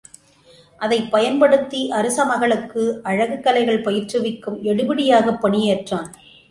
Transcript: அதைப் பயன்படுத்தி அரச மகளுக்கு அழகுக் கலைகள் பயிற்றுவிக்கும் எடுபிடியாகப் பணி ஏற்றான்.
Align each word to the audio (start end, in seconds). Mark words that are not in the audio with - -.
அதைப் 0.81 1.11
பயன்படுத்தி 1.11 1.91
அரச 1.91 2.25
மகளுக்கு 2.25 2.99
அழகுக் 3.03 3.43
கலைகள் 3.43 3.81
பயிற்றுவிக்கும் 3.81 4.61
எடுபிடியாகப் 4.63 5.39
பணி 5.39 5.73
ஏற்றான். 5.73 6.09